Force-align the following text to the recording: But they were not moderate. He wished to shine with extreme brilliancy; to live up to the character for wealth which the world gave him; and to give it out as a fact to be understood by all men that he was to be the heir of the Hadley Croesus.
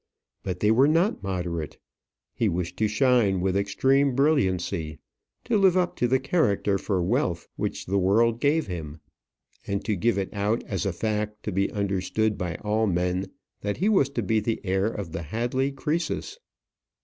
But 0.41 0.61
they 0.61 0.71
were 0.71 0.87
not 0.87 1.21
moderate. 1.21 1.77
He 2.33 2.49
wished 2.49 2.75
to 2.77 2.87
shine 2.87 3.39
with 3.39 3.55
extreme 3.55 4.15
brilliancy; 4.15 4.97
to 5.43 5.59
live 5.59 5.77
up 5.77 5.95
to 5.97 6.07
the 6.07 6.17
character 6.19 6.79
for 6.79 7.03
wealth 7.03 7.47
which 7.55 7.85
the 7.85 7.99
world 7.99 8.39
gave 8.41 8.65
him; 8.65 8.99
and 9.67 9.85
to 9.85 9.95
give 9.95 10.17
it 10.17 10.33
out 10.33 10.63
as 10.63 10.87
a 10.87 10.91
fact 10.91 11.43
to 11.43 11.51
be 11.51 11.71
understood 11.71 12.35
by 12.35 12.55
all 12.65 12.87
men 12.87 13.27
that 13.61 13.77
he 13.77 13.89
was 13.89 14.09
to 14.17 14.23
be 14.23 14.39
the 14.39 14.59
heir 14.63 14.87
of 14.87 15.11
the 15.11 15.21
Hadley 15.21 15.71
Croesus. 15.71 16.39